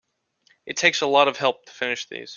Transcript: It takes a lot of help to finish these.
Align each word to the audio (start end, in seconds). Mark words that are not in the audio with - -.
It 0.65 0.77
takes 0.77 1.01
a 1.01 1.05
lot 1.07 1.27
of 1.27 1.37
help 1.37 1.65
to 1.67 1.71
finish 1.71 2.07
these. 2.09 2.29